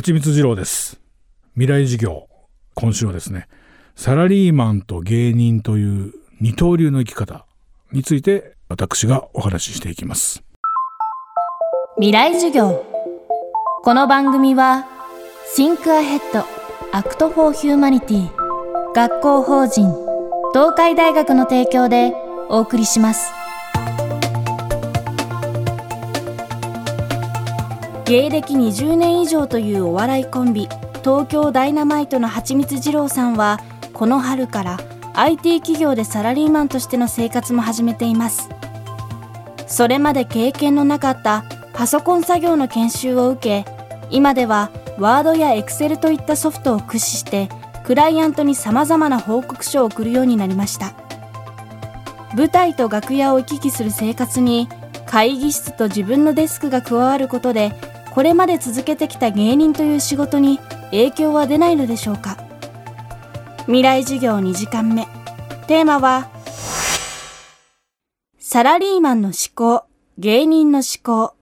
[0.00, 0.98] 蜂蜜二郎です。
[1.52, 2.26] 未来事業
[2.74, 3.48] 今週はですね
[3.94, 7.44] サラリーマンと芸人という二刀流の生き方
[7.92, 10.42] について私がお話ししていきます。
[11.96, 12.86] 未来授業。
[13.84, 14.86] この番組は
[15.54, 16.44] Think Ahead
[16.92, 18.30] Act for Humanity
[18.94, 19.92] 学校法人
[20.54, 22.14] 東海大学の提供で
[22.48, 23.39] お送りします。
[28.10, 30.68] 芸歴20年以上というお笑いコンビ
[31.04, 33.60] 東京ダイナマイトのはちみつ二郎さんは
[33.92, 34.78] この春から
[35.14, 38.48] IT 企業でサラリーマンとしての生活も始めています。
[39.68, 43.70] それまで経験のなかったパソコン作業の研修を受け
[44.10, 47.48] 今ではワードやエクセルといったソフトを駆使して
[47.84, 50.94] クライアントに様々な報告書を送るようになりました。
[52.34, 54.68] 舞台と楽屋を行き来する生活に
[55.06, 57.72] 会議室と自分のデスクが加わることで
[58.12, 60.58] これまで続けてきた芸人という仕事に
[60.90, 62.36] 影響は出ないのでしょうか？
[63.66, 65.06] 未来授業2時間目。
[65.68, 66.28] テーマは
[68.38, 69.84] サラリーマンの思考
[70.18, 71.36] 芸人の思考。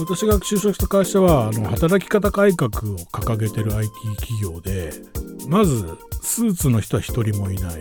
[0.00, 4.92] 私が就職した会社はあの働き方改革を掲げてる IT 企業で
[5.46, 7.80] まずスーツの人は一人もいない。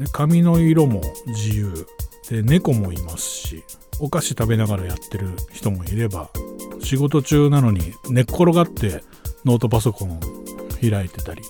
[0.00, 1.86] で髪の色も自由。
[2.30, 3.64] で猫もいますし
[3.98, 6.30] お菓子食べながらやってる人もいれば
[6.80, 9.02] 仕事中なのに寝っ転がって
[9.44, 10.20] ノートパソコンを
[10.80, 11.42] 開いてたり、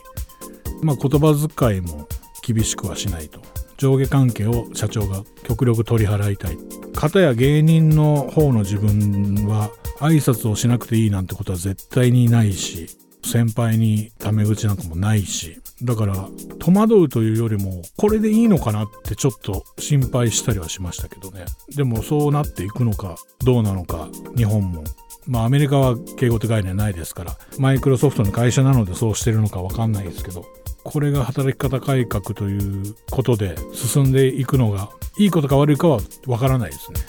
[0.83, 2.09] まあ、言葉遣いも
[2.43, 3.41] 厳しくはしないと。
[3.77, 6.59] 上下関係を社長が極力取り払いたい。
[6.95, 12.89] 片や芸人の方の自分は挨拶をしなくていいなんてことは絶対にないし
[13.25, 16.29] 先輩にタメ口なんかもないしだから
[16.59, 21.45] 戸惑うというよりもこれでいいのかなってちょっと心配したりはしましたけどね。
[21.75, 24.85] でもそうなっていくのかどうなのか日本も。
[25.27, 30.47] まあアメリカは敬語って概念ないですからマイクロソフトの会社なのでそうしてるのか分かんないですけど
[30.83, 34.89] これが働き方改革ということで進んでいくのが
[35.19, 37.01] いいことか悪いかは分からないですね。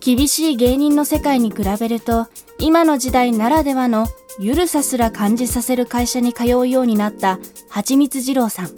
[0.00, 2.26] 厳しい芸人の世界に比べると
[2.60, 4.06] 今の時代ならではの
[4.38, 7.38] ゆるさすら感じさせる会社に通うようになった
[7.70, 8.70] はちみつ二郎さん。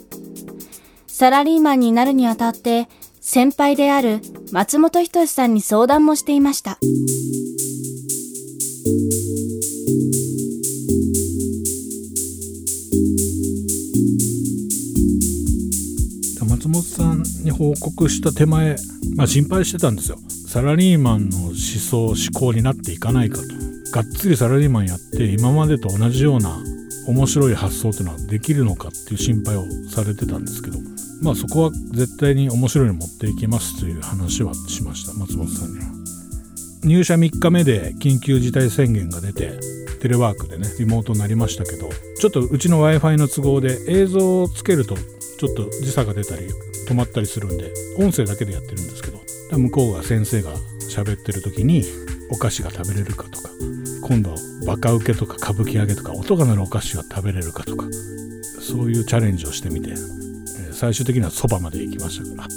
[1.07, 2.87] サラリーマンになるにあたって
[3.19, 6.79] 先輩である松本人志さんに相談もしていました。
[16.49, 18.77] 松本さんに報告した手前、
[19.17, 20.17] まあ、心配してたんですよ。
[20.47, 23.62] サラリーマンの思想思考になっていかないかと。
[23.93, 26.57] がっつりサラリーマンやって今までと同じような
[27.05, 30.79] 面白い発想っていうのはできるのかっていう心配をされてたんですけど
[31.21, 35.85] まあそこは絶対に面白いの持っていきますという話はしました松本さんには。
[36.83, 39.59] 入社3日目で緊急事態宣言が出て
[40.01, 41.87] テレワークでねリモートになりましたけど
[42.19, 46.47] ちょっとうちの w i f i の都合で映像をつけるとちょっと時差が出たり
[46.87, 49.19] 止まったりするんで音声だけでやってるんですけど
[49.55, 50.51] 向こうが先生が
[50.89, 51.83] 喋ってる時に
[52.31, 53.49] お菓子が食べれるかとか
[54.03, 54.35] 今度
[54.67, 57.85] バカウケとか歌舞伎揚げとか音が鳴るお菓子が食べれるかとか
[58.59, 59.95] そういうチャレンジをしてみて
[60.71, 62.49] 最終的にはそばまで行きましたから。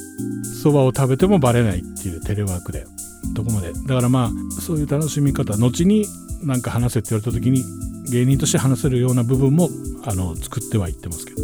[0.67, 2.87] そばを食べてもバレないっていうテレワークで
[3.34, 3.73] どこまで。
[3.73, 6.07] だからまあそういう楽しみ方後に
[6.43, 7.63] なんか話せって言われた時に
[8.11, 9.69] 芸人として話せるような部分も
[10.05, 11.43] あの作ってはいってますけど。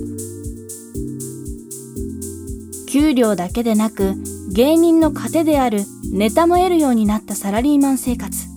[2.89, 4.15] 給料だけでなく
[4.53, 8.52] 芸人の糧であるネタも得るようになったサラリーマン生活。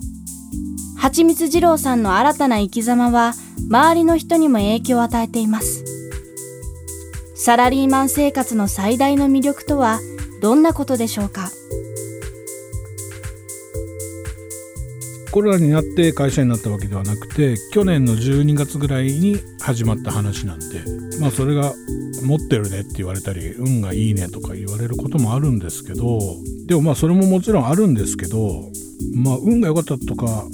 [0.98, 3.34] はちみつ二郎さんの新たな生き様は
[3.70, 5.84] 周りの人にも影響を与えています。
[7.34, 10.00] サラリーマン生活の最大の魅力とは
[10.40, 11.50] どんなことでしょうか？
[15.30, 20.82] コロナになって会社になったわけではなくて去年の12月ぐらいに始まった話なんで
[21.20, 21.74] まあそれが
[22.24, 26.18] 持ってるねって言われたり運がいいねとか言われることもあるんですけど
[26.64, 28.70] でもまあそれももちろんあるんですけど
[29.14, 30.44] まあ運が良かったとか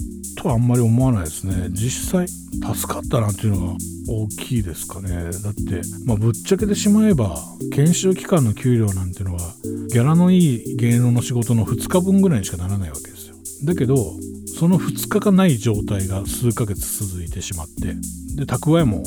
[0.43, 1.69] とはあんまり思わないですね。
[1.71, 3.77] 実際助かったなっていうのが
[4.09, 5.09] 大きいですかね。
[5.09, 7.39] だって、まあ、ぶっちゃけてしまえば
[7.73, 9.55] 研修期間の給料なんていうのは
[9.89, 13.37] ギャラのいい芸能の仕事の2日分ぐらいにしかならないわけですよ。
[13.65, 13.97] だけど
[14.59, 17.95] その2日がない状態が数ヶ月続いてしまって
[18.37, 19.03] で蓄えも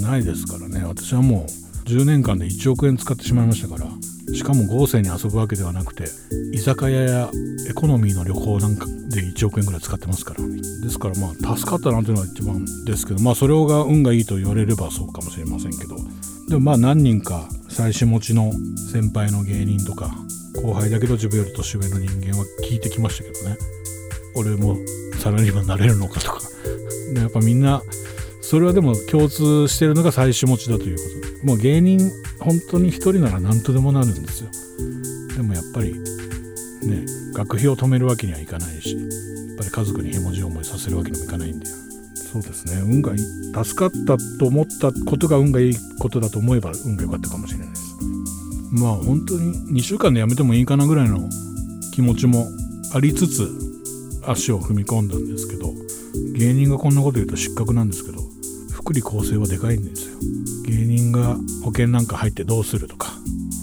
[0.00, 0.84] ないですからね。
[0.84, 3.86] 私はもう10年間で1億円使ってしまいましたから
[4.34, 6.04] しかも豪勢に遊ぶわけではなくて
[6.52, 7.30] 居酒屋や
[7.68, 10.40] エコノミーの旅行なんかで1億円ぐらい使ってますから。
[10.82, 15.96] ですからまあ助かったなというのが一番ですけどまあそれが運がいいと言われればそうかもしれませんけど。
[16.48, 18.52] でもまあ何人か妻子持ちの
[18.90, 20.10] 先輩の芸人とか
[20.62, 23.56] 後輩だけど自分より年上の人間は聞いてきましたけどね。
[24.34, 24.76] 俺も
[25.18, 26.40] サラリーマンになれるのかとか。
[27.14, 27.82] でやっぱみんな
[28.40, 31.02] それはでも共通してるのが妻子持ちだというこ
[31.40, 31.46] と。
[31.46, 32.00] もう芸人
[32.42, 34.50] 本当に一人なら何とでもなるんですよ。
[35.36, 39.00] でもやっぱりね学費を止めるわけにはいかないしや
[39.54, 42.80] っぱり家族にへもじ思いさせるわけにもいかないんでそうですね。
[42.82, 43.18] 運がいい
[43.64, 47.82] 助かったと思ったことが運がいいことだと思えば運が良かったかもしれないです。
[48.72, 51.28] まあ本当に2週間でやめてもいいかなぐらいの
[51.92, 52.46] 気持ちも
[52.94, 53.48] ありつつ
[54.26, 55.74] 足を踏み込んだんですけど
[56.34, 58.21] 芸人がこんなこと言うと失格なんですけど
[58.82, 60.18] 福利厚生はでかいんですよ。
[60.66, 63.12] 芸人が保険なんか入ってどうするとか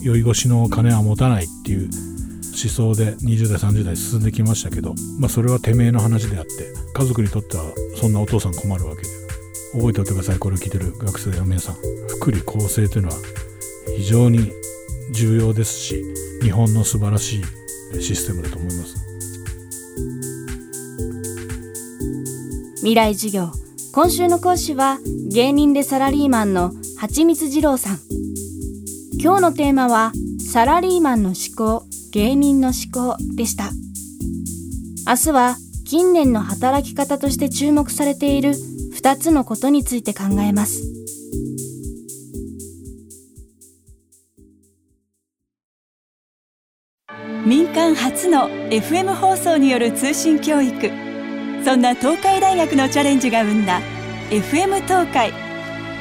[0.01, 6.50] 酔い越しの金は持たないっていう思想で20代30代進んできましたけどまあそれはてめえの話であって
[6.94, 7.63] 家族にとっては
[7.95, 9.10] そんなお父さん困るわけで。
[9.71, 11.75] 覚えておいてくださいこれを聞いてる学生の皆さん
[12.07, 13.15] 福利厚生というのは
[13.95, 14.51] 非常に
[15.12, 16.04] 重要ですし
[16.42, 17.42] 日本の素晴らし
[17.94, 19.10] いシステムだと思います。
[22.77, 23.69] 未来授業。
[23.91, 25.00] 今週の講師は
[25.31, 28.00] 芸人でサラリーマンの蜂蜜二郎さん。
[29.19, 30.12] 今日のテーマは
[30.51, 33.71] サラリーマンの思考芸人の思考でした。
[35.07, 35.56] 明日は
[35.88, 40.83] 近年の働き方として注目されている2つのことについて考えます。
[47.44, 51.08] 民間初の FM 放送による通信教育。
[51.69, 53.80] そんな東海大学のチャレンジが生んだ
[54.31, 55.31] FM 東海。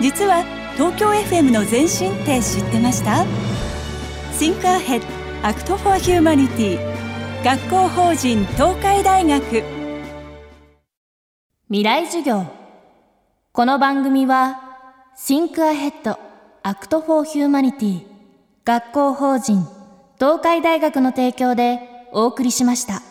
[0.00, 0.42] 実は
[0.76, 3.26] 東京 FM の前身って知ってました
[4.38, 5.02] ？Think Ahead
[5.42, 6.78] Act for Humanity
[7.44, 9.62] 学校法人東海大学。
[11.68, 12.46] 未来授業。
[13.52, 14.62] この番組は
[15.18, 16.16] Think Ahead
[16.62, 18.06] Act for Humanity
[18.64, 19.66] 学校法人
[20.18, 23.07] 東海大学の提供でお送りしました。